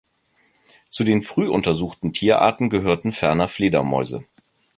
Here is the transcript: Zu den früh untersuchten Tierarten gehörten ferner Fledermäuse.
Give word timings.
Zu 0.89 1.03
den 1.03 1.21
früh 1.21 1.47
untersuchten 1.47 2.11
Tierarten 2.11 2.71
gehörten 2.71 3.11
ferner 3.11 3.47
Fledermäuse. 3.47 4.25